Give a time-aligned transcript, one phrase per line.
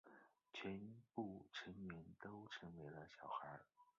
[0.51, 0.79] 全
[1.13, 3.59] 部成员都成为了小孩。